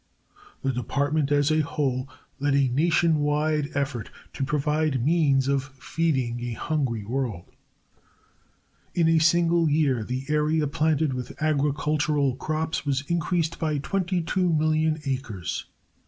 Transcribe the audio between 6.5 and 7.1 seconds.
hungry